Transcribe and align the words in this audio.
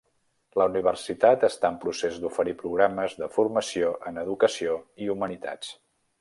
La 0.59 0.65
Universitat 0.71 1.43
està 1.47 1.69
en 1.73 1.77
procés 1.83 2.17
d'oferir 2.23 2.55
programes 2.63 3.13
de 3.19 3.29
formació 3.37 3.93
en 4.13 4.19
educació 4.23 4.79
i 5.07 5.13
humanitats. 5.17 5.71